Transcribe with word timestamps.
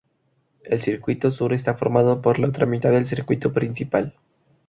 El 0.63 0.79
circuito 0.79 1.29
sur 1.29 1.53
está 1.53 1.75
formado 1.75 2.23
por 2.23 2.39
la 2.39 2.47
otra 2.47 2.65
mitad 2.65 2.89
del 2.91 3.05
circuito 3.05 3.53
principal. 3.53 4.15